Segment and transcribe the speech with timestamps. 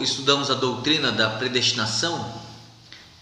[0.00, 2.32] estudamos a doutrina da predestinação,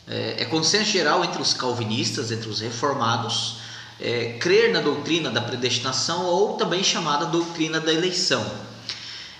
[0.06, 3.56] é, é consenso geral entre os calvinistas, entre os reformados,
[4.00, 8.44] é, crer na doutrina da predestinação ou também chamada doutrina da eleição.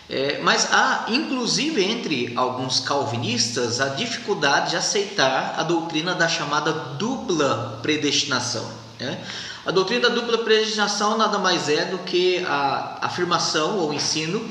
[0.09, 6.73] É, mas há, inclusive entre alguns calvinistas, a dificuldade de aceitar a doutrina da chamada
[6.73, 8.71] dupla predestinação.
[9.01, 9.19] Né?
[9.65, 14.47] A doutrina da dupla predestinação nada mais é do que a afirmação ou ensino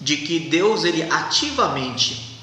[0.00, 2.38] de que Deus ele ativamente,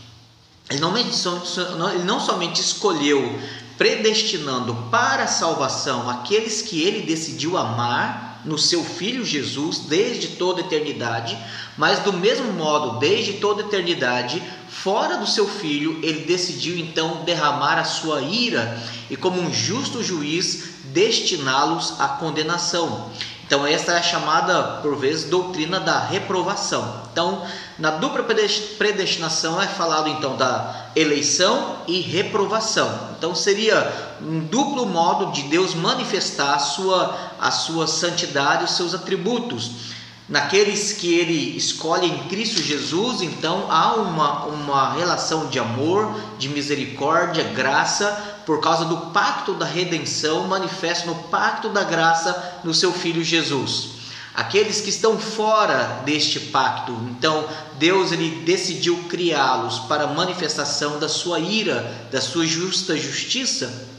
[0.70, 3.40] ele não, ele não somente escolheu
[3.78, 10.62] predestinando para a salvação aqueles que ele decidiu amar, no seu Filho Jesus desde toda
[10.62, 11.38] eternidade,
[11.78, 17.80] mas do mesmo modo, desde toda eternidade, fora do seu Filho, ele decidiu então derramar
[17.80, 23.10] a sua ira e, como um justo juiz, destiná-los à condenação.
[23.54, 27.04] Então, essa é a chamada, por vezes, doutrina da reprovação.
[27.12, 27.46] Então,
[27.78, 33.10] na dupla predestinação é falado então da eleição e reprovação.
[33.16, 38.96] Então, seria um duplo modo de Deus manifestar a sua, a sua santidade, os seus
[38.96, 39.93] atributos.
[40.34, 46.50] Naqueles que ele escolhe em Cristo Jesus, então há uma, uma relação de amor, de
[46.50, 52.92] misericórdia, graça por causa do pacto da redenção manifesto no pacto da graça no seu
[52.92, 53.90] filho Jesus.
[54.34, 57.48] Aqueles que estão fora deste pacto, então
[57.78, 63.93] Deus ele decidiu criá-los para manifestação da sua ira, da sua justa justiça,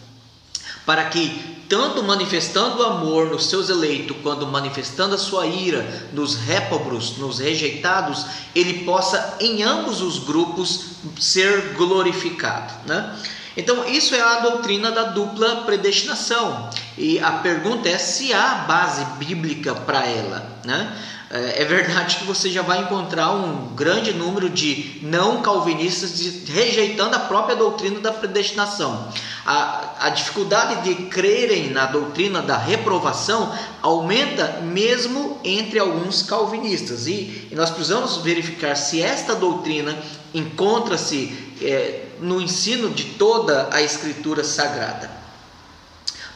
[0.85, 6.37] para que tanto manifestando o amor nos seus eleitos, quanto manifestando a sua ira nos
[6.37, 10.85] réprobos, nos rejeitados, ele possa em ambos os grupos
[11.19, 13.17] ser glorificado, né?
[13.57, 16.71] Então, isso é a doutrina da dupla predestinação.
[16.99, 20.45] E a pergunta é se há base bíblica para ela.
[20.65, 20.93] Né?
[21.31, 27.15] É, é verdade que você já vai encontrar um grande número de não calvinistas rejeitando
[27.15, 29.09] a própria doutrina da predestinação.
[29.45, 37.07] A, a dificuldade de crerem na doutrina da reprovação aumenta mesmo entre alguns calvinistas.
[37.07, 39.97] E, e nós precisamos verificar se esta doutrina
[40.33, 45.11] encontra-se é, no ensino de toda a Escritura Sagrada.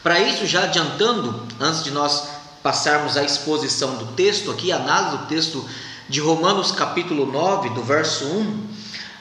[0.01, 5.17] Para isso, já adiantando, antes de nós passarmos à exposição do texto, aqui, a análise
[5.17, 5.65] do texto
[6.07, 8.69] de Romanos, capítulo 9, do verso 1 uh,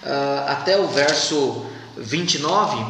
[0.05, 1.67] ah, até o verso
[1.97, 2.85] 29,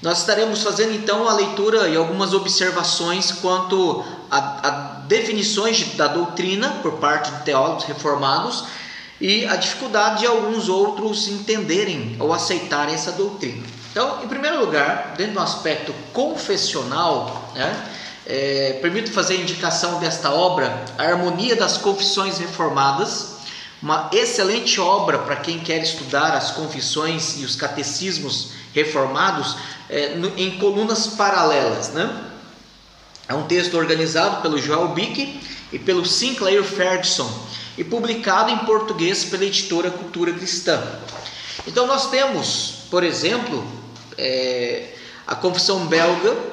[0.00, 4.70] nós estaremos fazendo então a leitura e algumas observações quanto a, a
[5.06, 8.64] definições da doutrina por parte de teólogos reformados
[9.20, 13.62] e a dificuldade de alguns outros entenderem ou aceitarem essa doutrina.
[13.92, 17.88] Então, em primeiro lugar, dentro do aspecto confessional, né,
[18.32, 23.32] é, permito fazer a indicação desta obra, A Harmonia das Confissões Reformadas,
[23.82, 29.58] uma excelente obra para quem quer estudar as confissões e os catecismos reformados
[29.90, 31.90] é, no, em colunas paralelas.
[31.90, 32.24] Né?
[33.28, 35.38] É um texto organizado pelo Joel Bick
[35.70, 37.30] e pelo Sinclair Ferguson
[37.76, 40.82] e publicado em português pela editora Cultura Cristã.
[41.66, 43.62] Então nós temos, por exemplo,
[44.16, 44.94] é,
[45.26, 46.51] a Confissão Belga,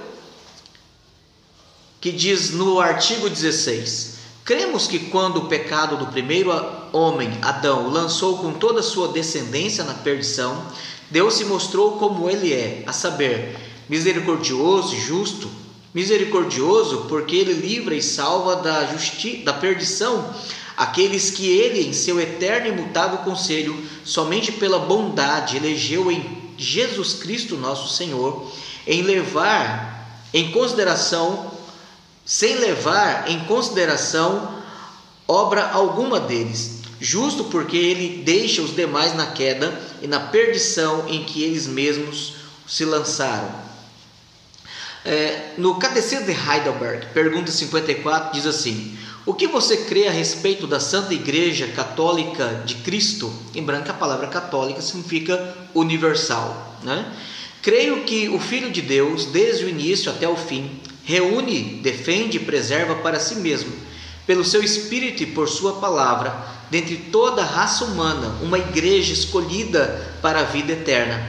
[2.00, 6.52] que diz no artigo 16: Cremos que quando o pecado do primeiro
[6.92, 10.64] homem, Adão, lançou com toda a sua descendência na perdição,
[11.10, 13.58] Deus se mostrou como ele é, a saber,
[13.88, 15.50] misericordioso e justo,
[15.94, 20.34] misericordioso porque ele livra e salva da, justi da perdição
[20.80, 26.26] aqueles que ele, em seu eterno e imutável conselho, somente pela bondade elegeu em
[26.58, 28.50] Jesus Cristo nosso Senhor,
[28.88, 31.52] em levar em consideração,
[32.30, 34.62] sem levar em consideração
[35.28, 41.24] obra alguma deles, justo porque ele deixa os demais na queda e na perdição em
[41.24, 42.36] que eles mesmos
[42.68, 43.50] se lançaram.
[45.04, 50.68] É, no Catecismo de Heidelberg, pergunta 54, diz assim: o que você crê a respeito
[50.68, 53.34] da Santa Igreja Católica de Cristo?
[53.56, 56.78] Em branco, a palavra católica significa universal.
[56.84, 57.12] Né?
[57.64, 60.80] Creio que o Filho de Deus, desde o início até o fim,
[61.10, 63.74] reúne, defende e preserva para si mesmo,
[64.28, 66.40] pelo seu Espírito e por sua palavra,
[66.70, 71.20] dentre toda a raça humana, uma igreja escolhida para a vida eterna,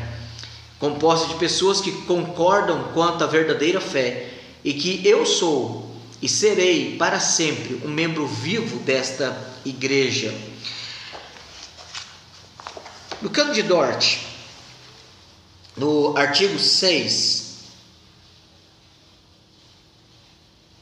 [0.79, 6.99] composta de pessoas que concordam quanto à verdadeira fé e que eu sou e serei
[6.99, 9.35] para sempre um membro vivo desta
[9.65, 10.35] igreja.
[13.23, 14.19] No canto de Dort,
[15.75, 17.50] no artigo 6, no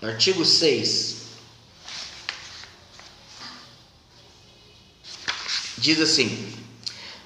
[0.02, 1.16] artigo 6,
[5.78, 6.52] diz assim: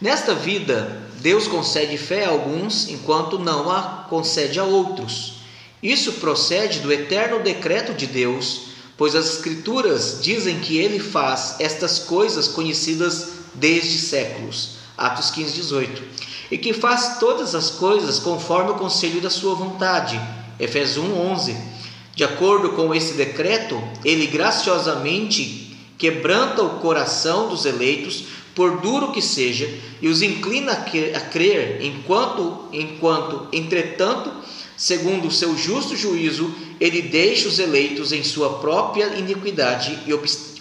[0.00, 5.34] Nesta vida, Deus concede fé a alguns, enquanto não a concede a outros.
[5.82, 11.98] Isso procede do eterno decreto de Deus, pois as Escrituras dizem que ele faz estas
[11.98, 14.76] coisas conhecidas desde séculos.
[14.96, 16.02] Atos 15, 18.
[16.50, 20.20] E que faz todas as coisas conforme o conselho da sua vontade.
[20.58, 21.71] Efésios 1, 11.
[22.14, 28.24] De acordo com esse decreto, ele graciosamente quebranta o coração dos eleitos,
[28.54, 29.68] por duro que seja,
[30.00, 34.30] e os inclina a crer, enquanto, enquanto, entretanto,
[34.76, 40.12] segundo o seu justo juízo, ele deixa os eleitos em sua própria iniquidade e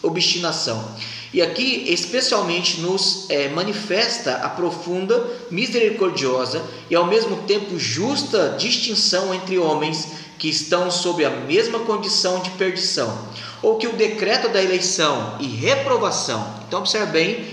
[0.02, 0.96] obstinação.
[1.34, 9.34] E aqui, especialmente, nos é, manifesta a profunda, misericordiosa e ao mesmo tempo justa distinção
[9.34, 10.08] entre homens
[10.42, 13.16] que estão sob a mesma condição de perdição,
[13.62, 16.56] ou que o decreto da eleição e reprovação.
[16.68, 17.46] Então, observe bem,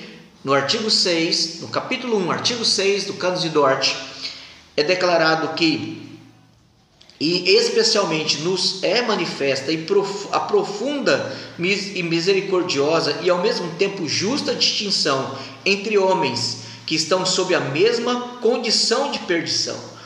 [0.43, 3.95] no artigo 6, no capítulo 1, artigo 6 do Canos de Dort,
[4.75, 6.19] é declarado que,
[7.21, 9.87] e especialmente nos é manifesta e
[10.33, 17.55] a profunda e misericordiosa e ao mesmo tempo justa distinção entre homens que estão sob
[17.55, 19.98] a mesma condição de perdição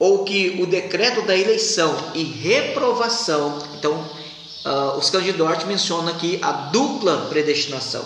[0.00, 3.92] ou que o decreto da eleição e reprovação, então
[4.64, 8.02] uh, os candidatos mencionam aqui a dupla predestinação,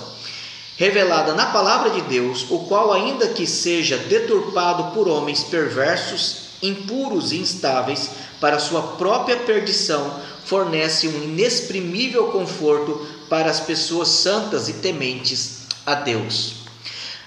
[0.77, 7.31] revelada na palavra de Deus, o qual, ainda que seja deturpado por homens perversos, impuros
[7.31, 8.11] e instáveis,
[8.41, 15.95] para sua própria perdição, fornece um inexprimível conforto para as pessoas santas e tementes a
[15.95, 16.57] Deus.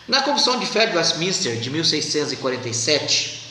[0.09, 3.46] Na Confissão de Fé de Westminster de 1647,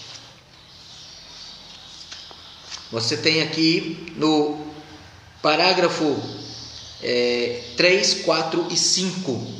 [2.90, 4.58] você tem aqui no
[5.42, 6.16] parágrafo
[7.02, 9.54] é, 3, 4 e 5.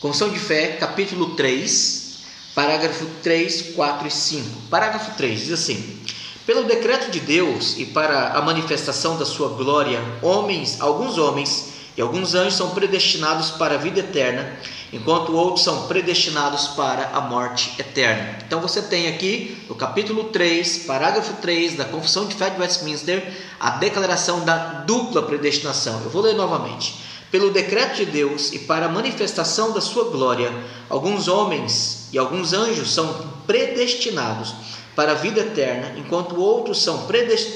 [0.00, 2.18] Confissão de Fé, capítulo 3,
[2.54, 4.60] parágrafo 3, 4 e 5.
[4.70, 6.00] Parágrafo 3 diz assim:
[6.46, 12.00] Pelo decreto de Deus e para a manifestação da sua glória, homens, alguns homens e
[12.00, 14.48] alguns anjos são predestinados para a vida eterna,
[14.92, 18.38] enquanto outros são predestinados para a morte eterna.
[18.46, 23.36] Então você tem aqui no capítulo 3, parágrafo 3 da Confissão de Fé de Westminster,
[23.58, 24.56] a declaração da
[24.86, 26.00] dupla predestinação.
[26.04, 27.04] Eu vou ler novamente.
[27.32, 30.52] Pelo decreto de Deus e para a manifestação da sua glória,
[30.88, 33.12] alguns homens e alguns anjos são
[33.44, 34.54] predestinados
[34.94, 37.08] para a vida eterna, enquanto outros são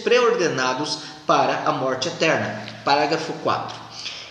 [0.02, 0.98] preordenados
[1.28, 2.60] para a morte eterna.
[2.84, 3.81] Parágrafo 4.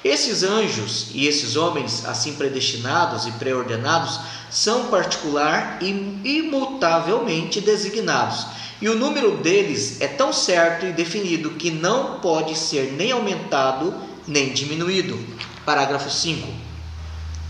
[0.03, 4.19] Esses anjos e esses homens, assim predestinados e preordenados,
[4.50, 5.89] são particular e
[6.24, 8.48] imutavelmente designados,
[8.81, 13.94] e o número deles é tão certo e definido que não pode ser nem aumentado
[14.27, 15.19] nem diminuído.
[15.63, 16.47] Parágrafo 5.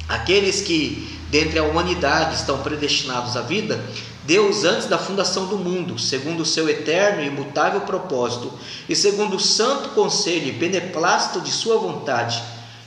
[0.09, 3.81] Aqueles que, dentre a humanidade, estão predestinados à vida,
[4.23, 8.51] Deus, antes da fundação do mundo, segundo o seu eterno e imutável propósito,
[8.87, 12.41] e segundo o santo conselho e beneplácito de sua vontade,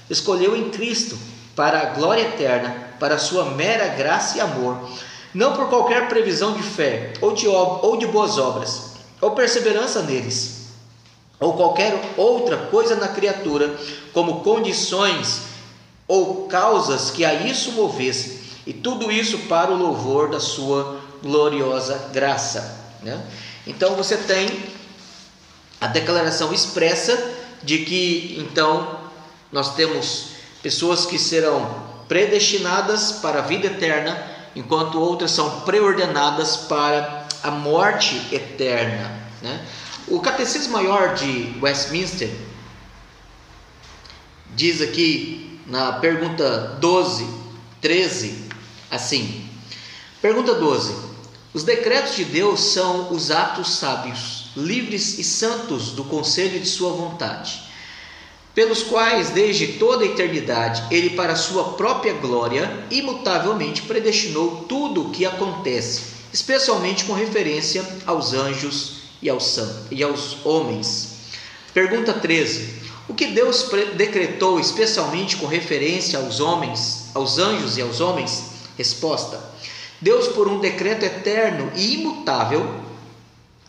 [0.09, 1.19] escolheu em Cristo
[1.57, 4.89] para a glória eterna, para a sua mera graça e amor,
[5.35, 10.69] não por qualquer previsão de fé ou de, ou de boas obras, ou perseverança neles,
[11.41, 13.75] ou qualquer outra coisa na criatura,
[14.13, 15.43] como condições
[16.07, 22.11] ou causas que a isso movessem, e tudo isso para o louvor da sua gloriosa
[22.13, 22.79] graça.
[23.03, 23.19] Né?
[23.67, 24.47] Então você tem
[25.81, 29.01] a declaração expressa de que então
[29.51, 37.27] nós temos pessoas que serão predestinadas para a vida eterna, enquanto outras são preordenadas para
[37.43, 39.11] a morte eterna.
[39.41, 39.67] Né?
[40.07, 42.31] O Catecismo Maior de Westminster
[44.55, 47.27] diz aqui na pergunta 12,
[47.81, 48.49] 13,
[48.91, 49.49] assim:
[50.21, 51.14] Pergunta 12.
[51.55, 56.91] Os decretos de Deus são os atos sábios, livres e santos do conselho de Sua
[56.91, 57.63] vontade,
[58.53, 65.11] pelos quais, desde toda a eternidade, Ele, para Sua própria glória, imutavelmente predestinou tudo o
[65.11, 69.57] que acontece, especialmente com referência aos anjos e aos,
[69.93, 71.13] e aos homens.
[71.73, 72.83] Pergunta 13.
[73.09, 78.43] O que Deus decretou especialmente com referência aos homens, aos anjos e aos homens?
[78.77, 79.54] Resposta
[80.01, 82.83] Deus, por um decreto eterno e imutável,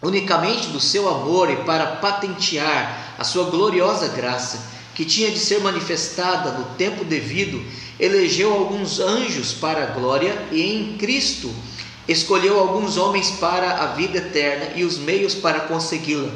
[0.02, 5.62] unicamente do seu amor e para patentear a sua gloriosa graça, que tinha de ser
[5.62, 7.64] manifestada no tempo devido,
[8.00, 11.54] elegeu alguns anjos para a glória e em Cristo
[12.08, 16.32] escolheu alguns homens para a vida eterna e os meios para consegui-la.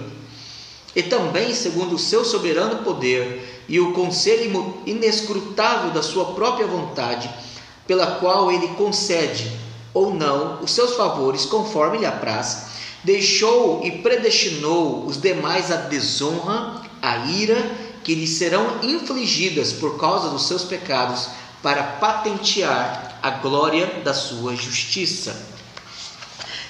[0.96, 7.30] E também, segundo o seu soberano poder e o conselho inescrutável da sua própria vontade,
[7.86, 12.68] pela qual ele concede ou não os seus favores conforme lhe apraz,
[13.04, 17.72] deixou e predestinou os demais à desonra, à ira
[18.04, 21.30] que lhes serão infligidas por causa dos seus pecados,
[21.62, 25.36] para patentear a glória da sua justiça.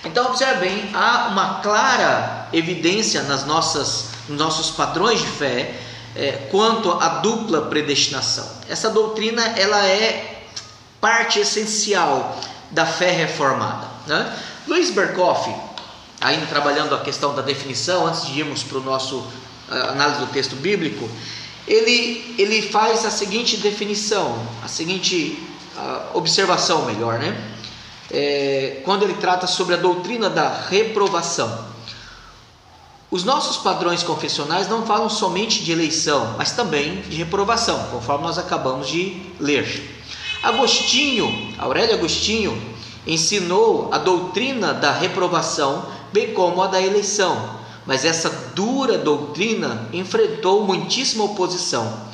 [0.03, 5.75] Então, observem, há uma clara evidência nas nossas, nos nossos padrões de fé
[6.15, 8.47] é, quanto à dupla predestinação.
[8.67, 10.43] Essa doutrina ela é
[10.99, 12.37] parte essencial
[12.71, 13.87] da fé reformada.
[14.07, 14.37] Né?
[14.67, 15.49] Luiz Berkoff,
[16.21, 19.25] ainda trabalhando a questão da definição, antes de irmos para o nosso
[19.69, 21.09] análise do texto bíblico,
[21.67, 25.37] ele, ele faz a seguinte definição, a seguinte
[25.77, 27.35] a observação melhor, né?
[28.11, 31.69] É, quando ele trata sobre a doutrina da reprovação.
[33.11, 38.37] Os nossos padrões confessionais não falam somente de eleição, mas também de reprovação, conforme nós
[38.37, 39.98] acabamos de ler.
[40.41, 42.59] Agostinho, Aurélio Agostinho,
[43.05, 50.65] ensinou a doutrina da reprovação, bem como a da eleição, mas essa dura doutrina enfrentou
[50.65, 52.07] muitíssima oposição.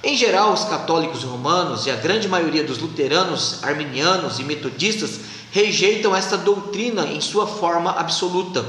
[0.00, 5.18] Em geral, os católicos romanos e a grande maioria dos luteranos, arminianos e metodistas
[5.50, 8.64] rejeitam esta doutrina em sua forma absoluta.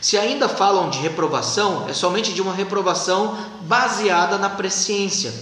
[0.00, 5.32] Se ainda falam de reprovação, é somente de uma reprovação baseada na presciência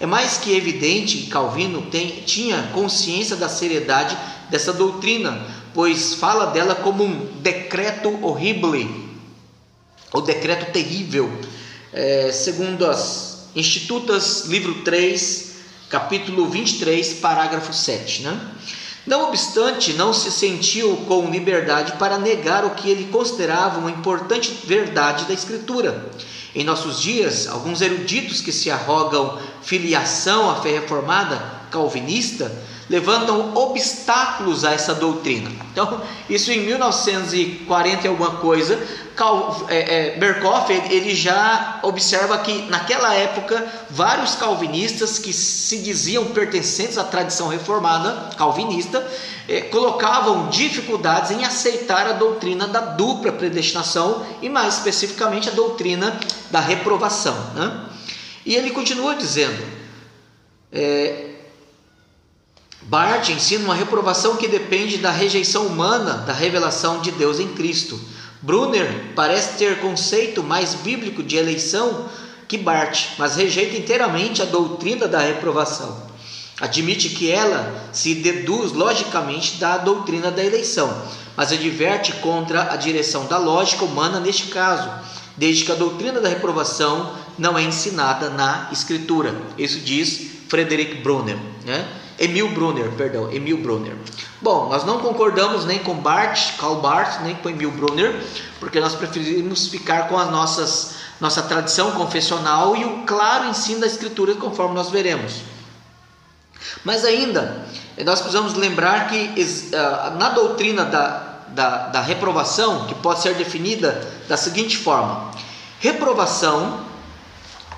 [0.00, 4.16] é mais que evidente que Calvino tem, tinha consciência da seriedade
[4.48, 8.88] dessa doutrina, pois fala dela como um decreto horrible,
[10.10, 11.30] ou decreto terrível,
[11.92, 15.54] é, segundo as Institutas, livro 3,
[15.88, 18.22] capítulo 23, parágrafo 7.
[18.22, 18.40] Né?
[19.04, 24.56] Não obstante, não se sentiu com liberdade para negar o que ele considerava uma importante
[24.64, 26.10] verdade da Escritura
[26.54, 32.50] em nossos dias, alguns eruditos que se arrogam filiação à fé reformada calvinista
[32.90, 35.48] levantam obstáculos a essa doutrina.
[35.70, 43.14] Então, isso em 1940 e alguma coisa, Cal, é, é, ele já observa que naquela
[43.14, 49.06] época vários calvinistas que se diziam pertencentes à tradição reformada calvinista
[49.48, 56.18] é, colocavam dificuldades em aceitar a doutrina da dupla predestinação e mais especificamente a doutrina
[56.50, 57.36] da reprovação.
[57.54, 57.84] Né?
[58.44, 59.62] E ele continua dizendo.
[60.72, 61.29] É,
[62.90, 67.96] Bart ensina uma reprovação que depende da rejeição humana da revelação de Deus em Cristo.
[68.42, 72.08] Brunner parece ter conceito mais bíblico de eleição
[72.48, 76.02] que Bart, mas rejeita inteiramente a doutrina da reprovação.
[76.60, 80.92] Admite que ela se deduz logicamente da doutrina da eleição,
[81.36, 84.90] mas adverte contra a direção da lógica humana neste caso,
[85.36, 89.32] desde que a doutrina da reprovação não é ensinada na Escritura.
[89.56, 91.38] Isso diz Frederick Brunner.
[91.64, 91.88] Né?
[92.20, 93.96] Emil Brunner, perdão, Emil Brunner.
[94.42, 98.22] Bom, nós não concordamos nem com Bart, Karl Barth, nem com Emil Brunner,
[98.60, 103.86] porque nós preferimos ficar com as nossas nossa tradição confessional e o claro ensino da
[103.86, 105.42] Escritura, conforme nós veremos.
[106.82, 107.66] Mas ainda,
[108.04, 109.34] nós precisamos lembrar que
[109.74, 115.30] ah, na doutrina da, da, da reprovação, que pode ser definida da seguinte forma:
[115.78, 116.88] reprovação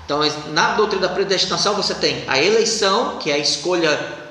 [0.05, 0.19] então,
[0.51, 4.22] na doutrina da predestinação, você tem a eleição, que é a escolha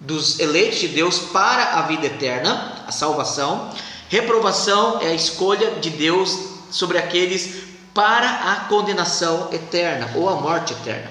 [0.00, 3.70] dos eleitos de Deus para a vida eterna, a salvação.
[4.08, 6.38] Reprovação é a escolha de Deus
[6.70, 11.10] sobre aqueles para a condenação eterna ou a morte eterna.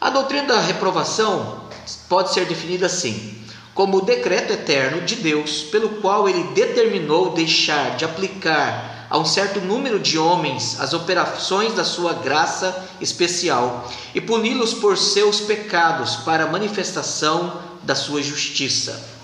[0.00, 1.62] A doutrina da reprovação
[2.08, 3.44] pode ser definida assim:
[3.74, 9.24] como o decreto eterno de Deus, pelo qual ele determinou deixar de aplicar a um
[9.24, 16.16] certo número de homens as operações da sua graça especial e puni-los por seus pecados
[16.16, 19.16] para a manifestação da sua justiça.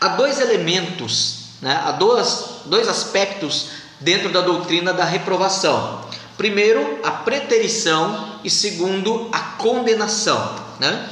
[0.00, 1.80] Há dois elementos, né?
[1.84, 6.06] há dois, dois aspectos dentro da doutrina da reprovação.
[6.36, 10.54] Primeiro, a preterição e segundo, a condenação.
[10.78, 11.10] Né?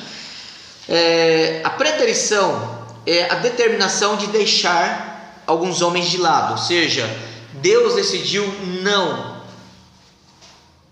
[0.88, 5.15] É, a preterição é a determinação de deixar
[5.46, 7.08] alguns homens de lado, ou seja,
[7.54, 8.46] Deus decidiu
[8.82, 9.36] não.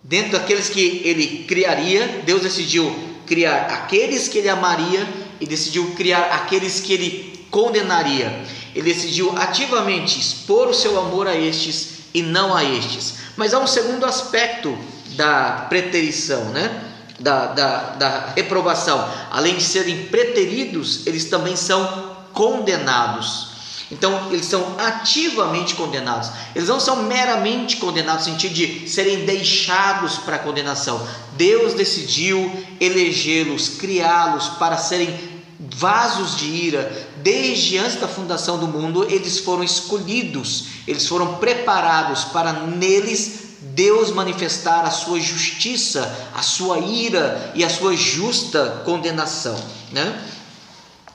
[0.02, 2.94] Dentro daqueles que ele criaria, Deus decidiu
[3.26, 5.06] criar aqueles que ele amaria
[5.40, 8.44] e decidiu criar aqueles que ele condenaria.
[8.74, 13.14] Ele decidiu ativamente expor o seu amor a estes e não a estes.
[13.36, 14.76] Mas há um segundo aspecto
[15.16, 16.82] da preterição, né?
[17.18, 19.08] Da, da, da reprovação.
[19.30, 23.53] Além de serem preteridos, eles também são condenados.
[23.94, 26.28] Então, eles são ativamente condenados.
[26.54, 31.00] Eles não são meramente condenados no sentido de serem deixados para condenação.
[31.36, 35.32] Deus decidiu elegê-los, criá-los para serem
[35.76, 42.24] vasos de ira, desde antes da fundação do mundo, eles foram escolhidos, eles foram preparados
[42.24, 49.58] para neles Deus manifestar a sua justiça, a sua ira e a sua justa condenação,
[49.92, 50.20] né?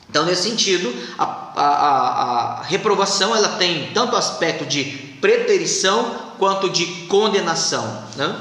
[0.09, 4.83] Então, nesse sentido, a, a, a, reprovação ela tem tanto aspecto de
[5.19, 8.03] preterição quanto de condenação.
[8.15, 8.35] Né?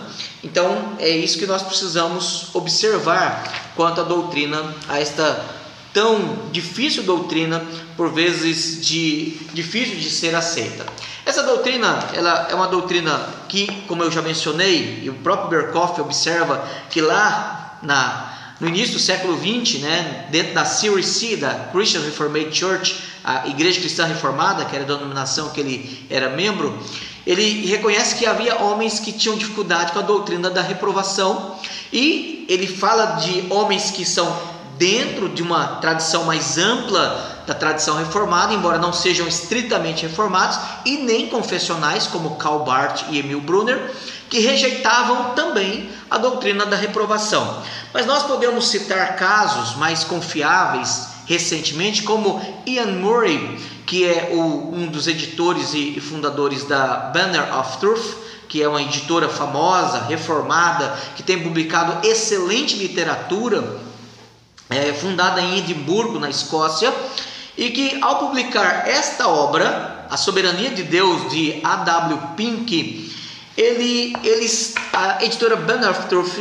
[0.45, 5.45] Então, é isso que nós precisamos observar quanto à doutrina, a esta
[5.93, 7.65] tão difícil doutrina,
[7.97, 10.87] por vezes de, difícil de ser aceita.
[11.27, 16.01] Essa doutrina, ela é uma doutrina que, como eu já mencionei, e o próprio Berkoff
[16.01, 21.69] observa que lá na, no início do século XX, né, dentro da Series C, da
[21.73, 26.79] Christian Reformed Church, a Igreja Cristã Reformada, que era a denominação que ele era membro,
[27.27, 31.57] ele reconhece que havia homens que tinham dificuldade com a doutrina da reprovação
[31.93, 34.35] e ele fala de homens que são
[34.79, 40.99] dentro de uma tradição mais ampla da tradição reformada, embora não sejam estritamente reformados, e
[40.99, 43.91] nem confessionais, como Karl Barth e Emil Brunner,
[44.29, 47.63] que rejeitavam também a doutrina da reprovação.
[47.93, 54.87] Mas nós podemos citar casos mais confiáveis recentemente, como Ian Murray, que é o, um
[54.87, 58.17] dos editores e fundadores da Banner of Truth,
[58.49, 63.79] que é uma editora famosa, reformada, que tem publicado excelente literatura
[64.71, 66.93] é, fundada em Edimburgo, na Escócia,
[67.59, 72.19] e que ao publicar esta obra, A Soberania de Deus, de A.W.
[72.37, 73.13] Pink,
[73.55, 76.39] ele, eles, a editora Banner of Truth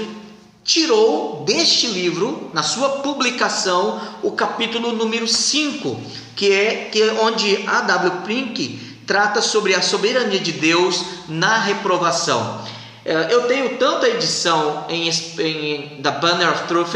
[0.67, 5.97] tirou deste livro, na sua publicação, o capítulo número 5,
[6.35, 8.23] que é, que é onde A.W.
[8.25, 12.61] Pink trata sobre a soberania de Deus na reprovação.
[13.05, 16.95] É, eu tenho tanto a edição em, em, da Banner of Truth,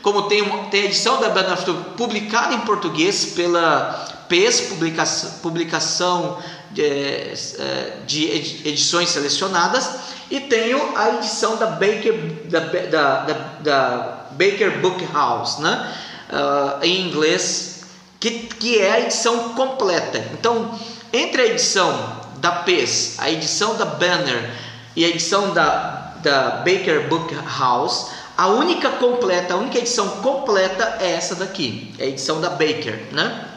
[0.00, 5.30] como tem, tem a edição da Banner of Truth publicada em português pela PES, publicação,
[5.42, 6.38] publicação
[6.70, 8.30] de, é, de
[8.64, 12.12] edições selecionadas, e tenho a edição da Baker,
[12.44, 15.94] da, da, da, da Baker Book House, né?
[16.30, 17.84] Uh, em inglês,
[18.20, 20.18] que, que é a edição completa.
[20.32, 20.78] Então,
[21.12, 24.50] entre a edição da PES, a edição da Banner
[24.94, 30.98] e a edição da, da Baker Book House, a única completa, a única edição completa
[31.00, 33.47] é essa daqui, é a edição da Baker, né?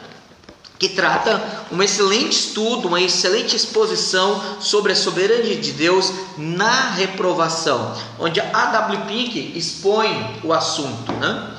[0.82, 1.40] Que trata
[1.70, 8.50] um excelente estudo, uma excelente exposição sobre a soberania de Deus na reprovação, onde a
[8.52, 9.06] A.W.
[9.06, 11.56] Pink expõe o assunto, né?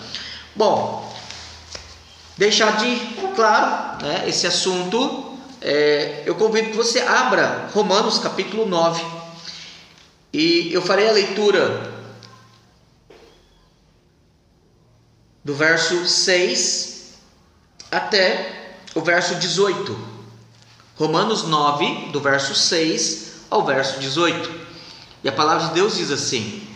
[0.53, 1.15] Bom,
[2.37, 2.99] deixar de
[3.33, 9.05] claro né, esse assunto, é, eu convido que você abra Romanos capítulo 9
[10.33, 11.93] e eu farei a leitura
[15.45, 17.13] do verso 6
[17.89, 18.62] até
[18.95, 20.13] o verso 18.
[20.95, 24.49] Romanos 9, do verso 6 ao verso 18.
[25.23, 26.67] E a palavra de Deus diz assim: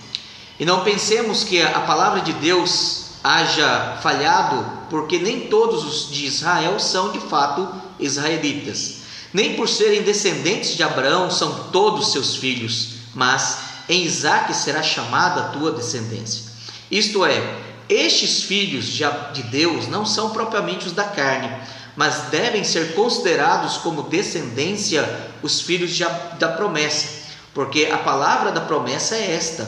[0.59, 6.25] E não pensemos que a palavra de Deus haja falhado, porque nem todos os de
[6.25, 7.67] Israel são de fato
[7.99, 8.97] israelitas.
[9.33, 15.41] Nem por serem descendentes de Abraão são todos seus filhos, mas em Isaque será chamada
[15.41, 16.45] a tua descendência.
[16.89, 21.49] Isto é, estes filhos de Deus não são propriamente os da carne,
[21.97, 25.03] mas devem ser considerados como descendência
[25.41, 25.97] os filhos
[26.37, 29.67] da promessa, porque a palavra da promessa é esta: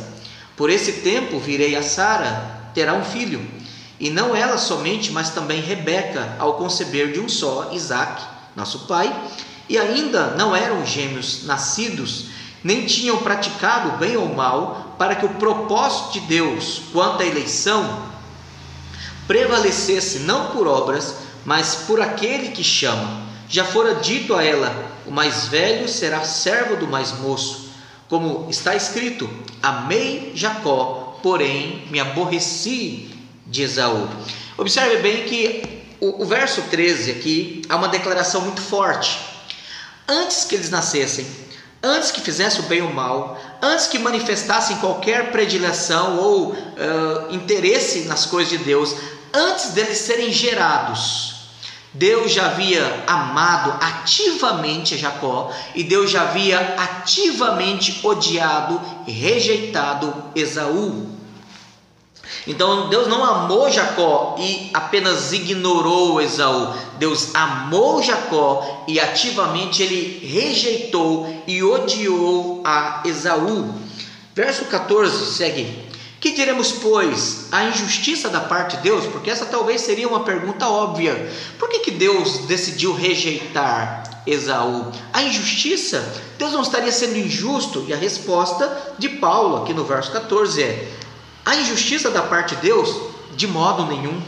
[0.56, 3.46] Por esse tempo virei a Sara, terá um filho,
[4.00, 8.22] e não ela somente, mas também Rebeca, ao conceber de um só, Isaac,
[8.56, 9.12] nosso pai,
[9.68, 12.28] e ainda não eram gêmeos nascidos,
[12.64, 18.08] nem tinham praticado bem ou mal, para que o propósito de Deus quanto à eleição
[19.26, 23.28] prevalecesse não por obras, mas por aquele que chama.
[23.48, 24.74] Já fora dito a ela:
[25.06, 27.70] o mais velho será servo do mais moço.
[28.08, 29.30] Como está escrito:
[29.62, 33.10] Amei Jacó, porém me aborreci
[33.46, 34.08] de Esaú.
[34.58, 35.64] Observe bem que
[36.00, 39.20] o, o verso 13 aqui há uma declaração muito forte.
[40.08, 41.26] Antes que eles nascessem,
[41.84, 46.56] antes que fizessem o bem ou o mal, antes que manifestassem qualquer predileção ou uh,
[47.32, 48.96] interesse nas coisas de Deus,
[49.34, 51.40] antes deles serem gerados,
[51.94, 61.10] Deus já havia amado ativamente Jacó e Deus já havia ativamente odiado e rejeitado Esaú.
[62.46, 66.74] Então Deus não amou Jacó e apenas ignorou Esaú.
[67.00, 73.74] Deus amou Jacó e ativamente ele rejeitou e odiou a Esaú.
[74.36, 75.89] Verso 14 segue
[76.20, 79.06] Que diremos, pois, a injustiça da parte de Deus?
[79.06, 81.32] Porque essa talvez seria uma pergunta óbvia.
[81.58, 84.92] Por que, que Deus decidiu rejeitar Esaú?
[85.14, 86.06] A injustiça?
[86.38, 87.86] Deus não estaria sendo injusto?
[87.88, 90.92] E a resposta de Paulo, aqui no verso 14, é:
[91.46, 92.94] a injustiça da parte de Deus?
[93.38, 94.22] De modo nenhum.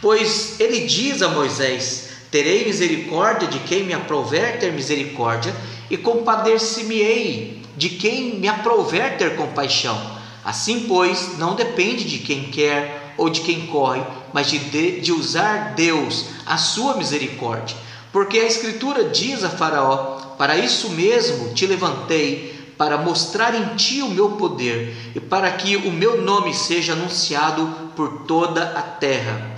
[0.00, 5.52] Pois ele diz a Moisés: Terei misericórdia de quem me aprover ter misericórdia,
[5.90, 10.17] e compadecer-me-ei de quem me aprover ter compaixão.
[10.48, 14.00] Assim, pois, não depende de quem quer ou de quem corre,
[14.32, 17.76] mas de, de usar Deus a sua misericórdia.
[18.10, 24.00] Porque a Escritura diz a Faraó: Para isso mesmo te levantei, para mostrar em ti
[24.00, 29.54] o meu poder e para que o meu nome seja anunciado por toda a terra.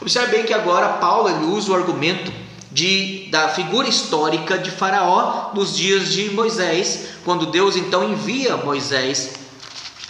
[0.00, 2.32] Observe bem que agora Paulo ele usa o argumento
[2.72, 9.40] de, da figura histórica de Faraó nos dias de Moisés, quando Deus então envia Moisés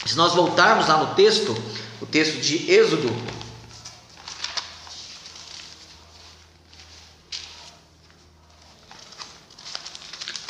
[0.07, 1.55] se nós voltarmos lá no texto,
[2.01, 3.11] o texto de Êxodo,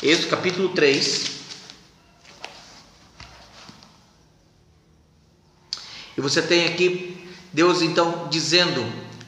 [0.01, 1.31] Êxodo capítulo 3.
[6.17, 8.83] E você tem aqui Deus então dizendo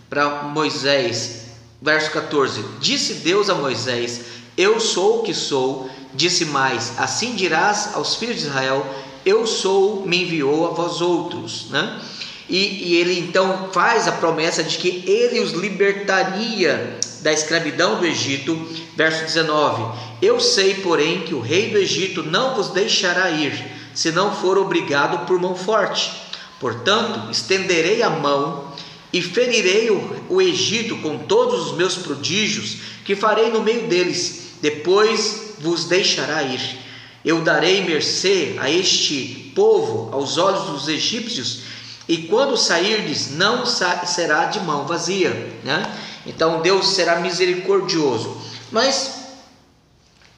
[0.09, 1.45] para Moisés,
[1.79, 4.21] verso 14: Disse Deus a Moisés:
[4.57, 5.89] Eu sou o que sou.
[6.13, 8.83] Disse mais: Assim dirás aos filhos de Israel:
[9.25, 12.01] eu sou, me enviou a vós outros, né?
[12.49, 18.05] E, e, ele então faz a promessa de que ele os libertaria da escravidão do
[18.05, 18.55] Egito,
[18.95, 23.53] verso 19: Eu sei, porém, que o rei do Egito não vos deixará ir,
[23.93, 26.11] se não for obrigado por mão forte.
[26.59, 28.73] Portanto, estenderei a mão
[29.11, 34.57] e ferirei o, o Egito com todos os meus prodígios que farei no meio deles,
[34.61, 36.83] depois vos deixará ir.
[37.23, 41.61] Eu darei mercê a este povo aos olhos dos egípcios,
[42.07, 45.29] e quando sairdes, não será de mão vazia.
[45.63, 45.83] Né?
[46.25, 48.41] Então Deus será misericordioso.
[48.71, 49.21] Mas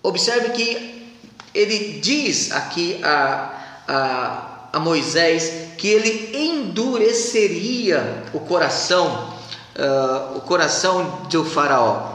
[0.03, 1.09] observe que
[1.53, 9.33] ele diz aqui a, a, a Moisés que ele endureceria o coração,
[9.75, 12.14] uh, o coração do faraó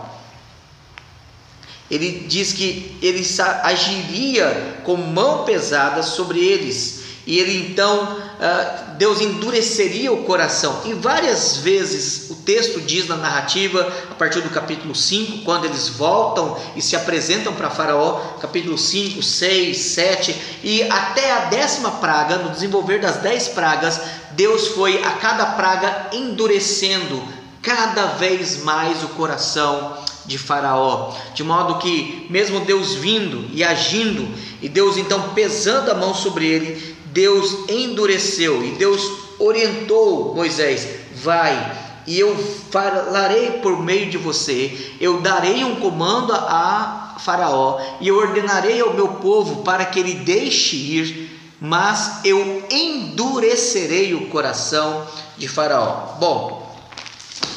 [1.90, 3.26] ele diz que ele
[3.64, 10.82] agiria com mão pesada sobre eles, e ele então, ah, Deus endureceria o coração.
[10.84, 15.88] E várias vezes o texto diz na narrativa, a partir do capítulo 5, quando eles
[15.88, 22.38] voltam e se apresentam para Faraó, capítulo 5, 6, 7, e até a décima praga,
[22.38, 24.00] no desenvolver das dez pragas,
[24.32, 27.22] Deus foi a cada praga endurecendo
[27.62, 34.28] cada vez mais o coração de Faraó, de modo que, mesmo Deus vindo e agindo,
[34.60, 39.02] e Deus então pesando a mão sobre ele, Deus endureceu e Deus
[39.38, 42.36] orientou Moisés: vai, e eu
[42.70, 48.94] falarei por meio de você, eu darei um comando a Faraó, e eu ordenarei ao
[48.94, 51.30] meu povo para que ele deixe ir,
[51.60, 55.06] mas eu endurecerei o coração
[55.36, 56.16] de Faraó.
[56.18, 56.76] Bom,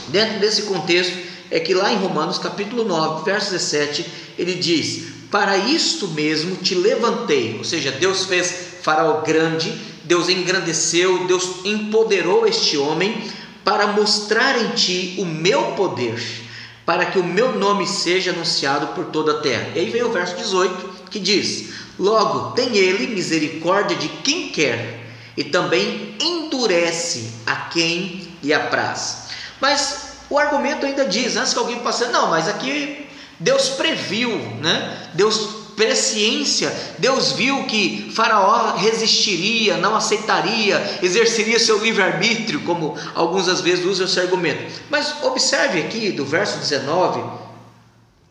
[0.10, 4.06] dentro desse contexto, é que lá em Romanos capítulo 9, verso 17,
[4.39, 9.72] ele diz: Para isto mesmo te levantei, ou seja, Deus fez Faraó grande,
[10.04, 13.24] Deus engrandeceu, Deus empoderou este homem
[13.63, 16.20] para mostrar em ti o meu poder,
[16.88, 19.74] para que o meu nome seja anunciado por toda a terra.
[19.76, 25.08] E aí vem o verso 18 que diz: Logo tem ele misericórdia de quem quer
[25.38, 29.28] e também endurece a quem lhe apraz.
[29.62, 33.07] Mas o argumento ainda diz, antes que alguém passe, não, mas aqui
[33.39, 34.29] Deus previu,
[34.62, 35.09] né?
[35.13, 43.62] Deus presciência, Deus viu que Faraó resistiria, não aceitaria, exerceria seu livre-arbítrio, como alguns às
[43.62, 44.63] vezes usam esse argumento.
[44.89, 47.23] Mas observe aqui do verso 19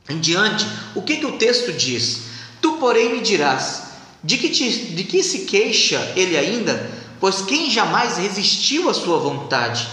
[0.08, 2.22] em diante, o que, que o texto diz?
[2.60, 3.82] Tu, porém, me dirás,
[4.22, 6.90] de que, te, de que se queixa ele ainda?
[7.20, 9.86] Pois quem jamais resistiu à sua vontade?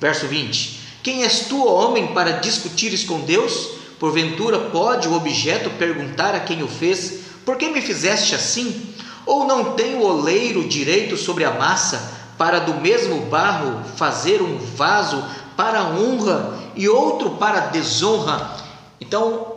[0.00, 3.70] Verso 20: quem és tu, homem, para discutires com Deus?
[3.98, 8.94] Porventura pode o objeto perguntar a quem o fez: Por que me fizeste assim?
[9.24, 14.58] Ou não tem o oleiro direito sobre a massa, para do mesmo barro fazer um
[14.58, 15.22] vaso
[15.56, 18.56] para honra e outro para desonra?
[19.00, 19.54] Então,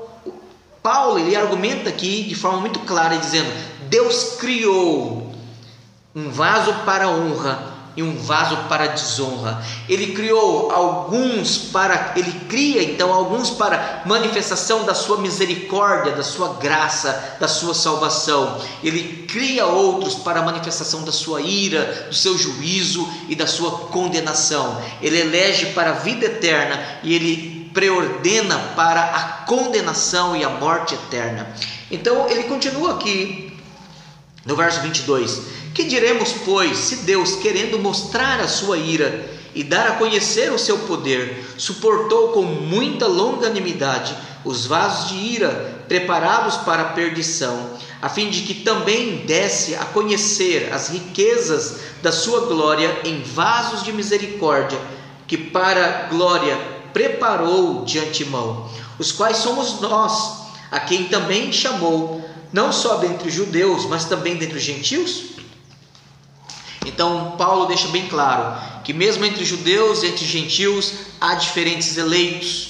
[0.81, 3.51] Paulo ele argumenta aqui de forma muito clara, dizendo:
[3.89, 5.33] Deus criou
[6.15, 9.63] um vaso para honra e um vaso para desonra.
[9.87, 16.55] Ele criou alguns para ele cria então alguns para manifestação da sua misericórdia, da sua
[16.55, 18.59] graça, da sua salvação.
[18.83, 24.81] Ele cria outros para manifestação da sua ira, do seu juízo e da sua condenação.
[25.01, 30.93] Ele elege para a vida eterna e ele preordena para a condenação e a morte
[30.93, 31.47] eterna.
[31.91, 33.57] Então ele continua aqui
[34.45, 39.87] no verso 22: Que diremos, pois, se Deus, querendo mostrar a sua ira e dar
[39.87, 46.81] a conhecer o seu poder, suportou com muita longanimidade os vasos de ira preparados para
[46.81, 52.99] a perdição, a fim de que também desse a conhecer as riquezas da sua glória
[53.03, 54.79] em vasos de misericórdia,
[55.27, 56.57] que para glória
[56.93, 63.33] preparou de antemão, os quais somos nós, a quem também chamou não só dentre os
[63.33, 65.33] judeus, mas também dentre os gentios?
[66.85, 72.69] Então, Paulo deixa bem claro que, mesmo entre judeus e entre gentios, há diferentes eleitos.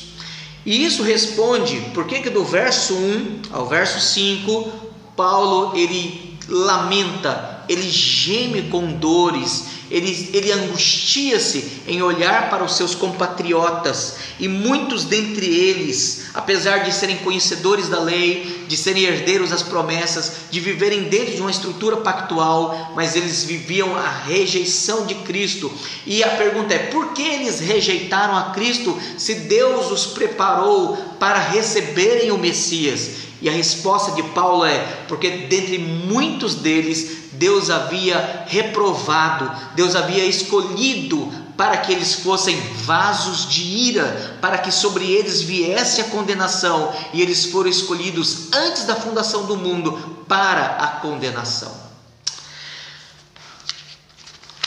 [0.65, 4.71] E isso responde por que, do verso 1 ao verso 5,
[5.15, 12.95] Paulo ele lamenta, ele geme com dores, ele, ele angustia-se em olhar para os seus
[12.95, 19.61] compatriotas, e muitos dentre eles, apesar de serem conhecedores da lei, de serem herdeiros das
[19.61, 25.71] promessas, de viverem dentro de uma estrutura pactual, mas eles viviam a rejeição de Cristo.
[26.07, 31.37] E a pergunta é: por que eles rejeitaram a Cristo se Deus os preparou para
[31.37, 33.11] receberem o Messias?
[33.43, 40.23] E a resposta de Paulo é: porque dentre muitos deles Deus havia reprovado, Deus havia
[40.23, 46.95] escolhido para que eles fossem vasos de ira, para que sobre eles viesse a condenação,
[47.11, 51.75] e eles foram escolhidos antes da fundação do mundo para a condenação.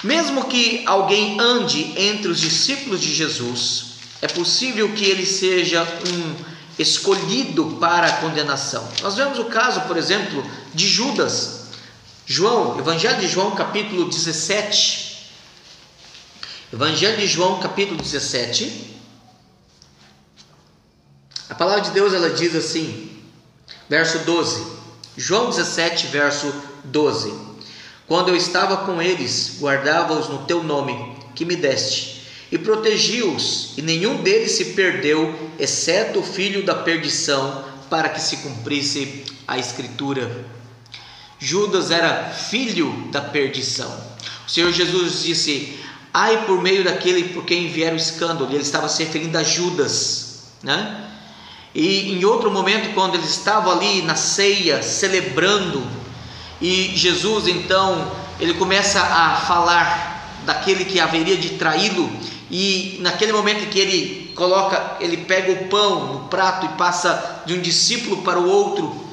[0.03, 3.85] Mesmo que alguém ande entre os discípulos de Jesus,
[4.21, 6.35] é possível que ele seja um
[6.79, 8.87] escolhido para a condenação.
[9.01, 11.66] Nós vemos o caso, por exemplo, de Judas,
[12.29, 15.31] João, Evangelho de João, capítulo 17.
[16.73, 18.97] Evangelho de João, capítulo 17.
[21.49, 23.17] A palavra de Deus ela diz assim,
[23.89, 24.67] verso 12.
[25.17, 27.33] João 17, verso 12.
[28.09, 33.83] Quando eu estava com eles, guardava-os no teu nome, que me deste, e protegi-os, e
[33.83, 40.56] nenhum deles se perdeu, exceto o filho da perdição, para que se cumprisse a escritura.
[41.39, 43.93] Judas era filho da perdição.
[44.47, 45.79] O Senhor Jesus disse:
[46.13, 48.51] Ai por meio daquele por quem vier o escândalo.
[48.51, 51.05] E ele estava se referindo a Judas, né?
[51.75, 55.87] E em outro momento, quando eles estavam ali na ceia, celebrando,
[56.59, 62.11] e Jesus então, ele começa a falar daquele que haveria de traí-lo,
[62.51, 67.53] e naquele momento que ele coloca, ele pega o pão no prato e passa de
[67.53, 69.06] um discípulo para o outro,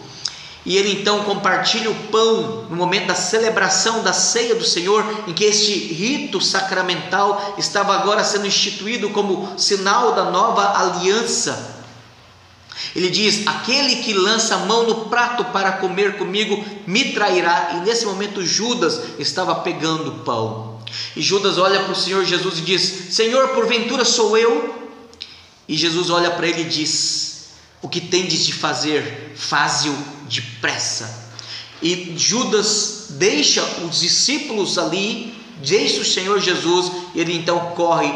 [0.66, 5.34] e ele então compartilha o pão no momento da celebração da ceia do Senhor, em
[5.34, 11.84] que este rito sacramental estava agora sendo instituído como sinal da nova aliança.
[12.96, 17.72] Ele diz: Aquele que lança a mão no prato para comer comigo me trairá.
[17.76, 20.80] E nesse momento Judas estava pegando o pão.
[21.16, 24.82] E Judas olha para o Senhor Jesus e diz: Senhor, porventura sou eu?
[25.68, 27.33] E Jesus olha para ele e diz:
[27.84, 29.96] O que tendes de fazer, faze-o
[30.28, 31.30] depressa.
[31.82, 38.10] E Judas deixa os discípulos ali, deixa o Senhor Jesus, e ele então corre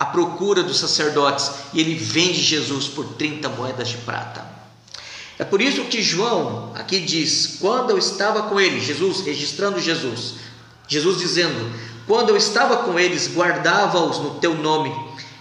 [0.00, 4.48] à procura dos sacerdotes e ele vende Jesus por 30 moedas de prata.
[5.38, 10.34] É por isso que João aqui diz: quando eu estava com ele, Jesus, registrando Jesus,
[10.88, 11.70] Jesus dizendo:
[12.06, 14.94] quando eu estava com eles, guardava-os no teu nome,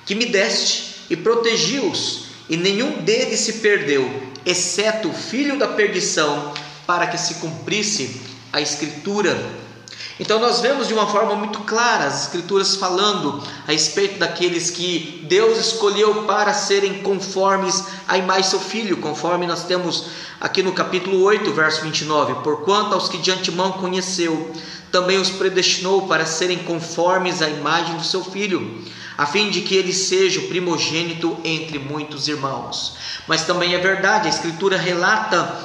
[0.05, 4.09] que me deste, e protegi-os, e nenhum deles se perdeu,
[4.45, 6.53] exceto o filho da perdição,
[6.87, 9.39] para que se cumprisse a Escritura.
[10.19, 15.25] Então, nós vemos de uma forma muito clara as Escrituras falando a respeito daqueles que
[15.29, 20.07] Deus escolheu para serem conformes a imagem seu filho, conforme nós temos
[20.41, 22.41] aqui no capítulo 8, verso 29.
[22.43, 24.51] Porquanto aos que de antemão conheceu,
[24.91, 28.83] também os predestinou para serem conformes à imagem do seu filho
[29.19, 32.95] a fim de que ele seja o primogênito entre muitos irmãos.
[33.27, 35.59] Mas também é verdade, a Escritura relata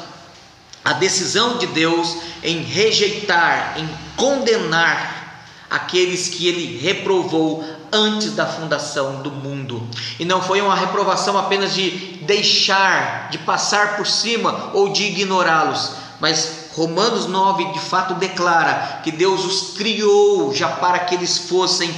[0.84, 9.22] a decisão de Deus em rejeitar, em condenar aqueles que ele reprovou antes da fundação
[9.22, 9.86] do mundo.
[10.18, 11.90] E não foi uma reprovação apenas de
[12.22, 19.12] deixar, de passar por cima ou de ignorá-los, mas Romanos 9 de fato declara que
[19.12, 21.94] Deus os criou já para que eles fossem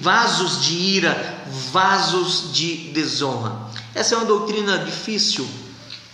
[0.00, 1.42] vasos de ira,
[1.72, 3.56] vasos de desonra.
[3.94, 5.48] Essa é uma doutrina difícil,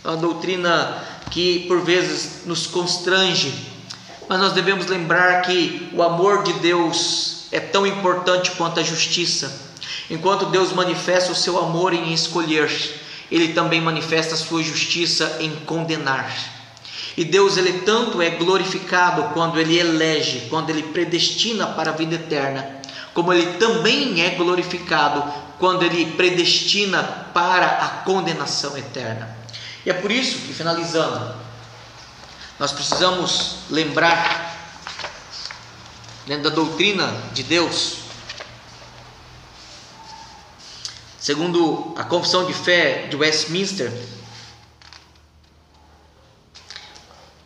[0.02, 3.52] é uma doutrina que por vezes nos constrange,
[4.26, 9.60] mas nós devemos lembrar que o amor de Deus é tão importante quanto a justiça.
[10.08, 12.70] Enquanto Deus manifesta o seu amor em escolher,
[13.30, 16.53] ele também manifesta a sua justiça em condenar.
[17.16, 22.16] E Deus ele tanto é glorificado quando ele elege, quando ele predestina para a vida
[22.16, 22.80] eterna,
[23.12, 25.22] como ele também é glorificado
[25.58, 29.36] quando ele predestina para a condenação eterna.
[29.86, 31.34] E é por isso que, finalizando,
[32.58, 34.52] nós precisamos lembrar,
[36.26, 37.98] dentro da doutrina de Deus,
[41.18, 43.92] segundo a confissão de fé de Westminster,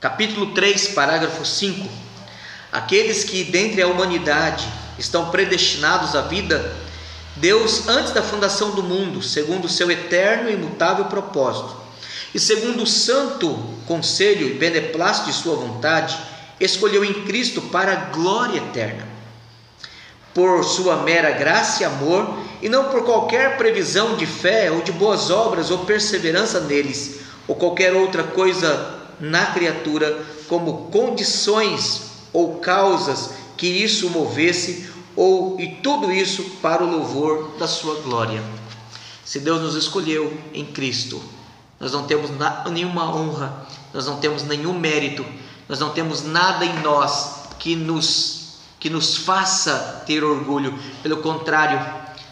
[0.01, 1.89] capítulo 3, parágrafo 5:
[2.71, 4.65] aqueles que dentre a humanidade
[4.97, 6.77] estão predestinados à vida,
[7.37, 11.77] Deus, antes da fundação do mundo, segundo o seu eterno e imutável propósito,
[12.33, 16.17] e segundo o santo conselho e beneplácito de sua vontade,
[16.61, 19.07] escolheu em Cristo para a glória eterna,
[20.33, 24.93] por sua mera graça e amor, e não por qualquer previsão de fé ou de
[24.93, 32.03] boas obras ou perseverança neles, ou qualquer outra coisa na criatura, como condições
[32.33, 38.43] ou causas que isso movesse ou e tudo isso para o louvor da sua glória.
[39.25, 41.21] Se Deus nos escolheu em Cristo,
[41.81, 42.31] nós não temos
[42.71, 45.25] nenhuma honra, nós não temos nenhum mérito,
[45.69, 48.39] nós não temos nada em nós que nos
[48.79, 50.79] que nos faça ter orgulho.
[51.03, 51.85] Pelo contrário,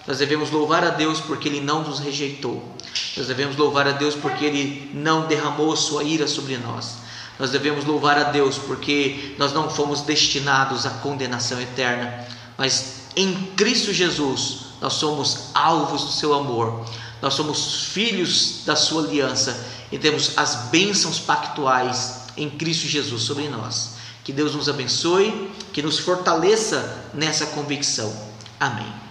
[0.06, 2.62] nós devemos louvar a Deus porque ele não nos rejeitou.
[3.16, 6.98] Nós devemos louvar a Deus porque ele não derramou sua ira sobre nós.
[7.38, 12.26] Nós devemos louvar a Deus porque nós não fomos destinados à condenação eterna,
[12.56, 16.84] mas em Cristo Jesus nós somos alvos do seu amor.
[17.20, 19.58] Nós somos filhos da sua aliança
[19.90, 23.96] e temos as bênçãos pactuais em Cristo Jesus sobre nós.
[24.22, 28.12] Que Deus nos abençoe, que nos fortaleça nessa convicção.
[28.58, 29.05] Amém.